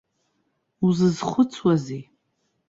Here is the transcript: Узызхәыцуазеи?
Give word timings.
Узызхәыцуазеи? 0.85 2.03